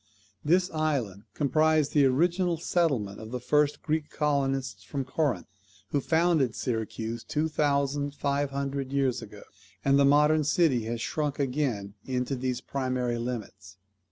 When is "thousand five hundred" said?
7.47-8.91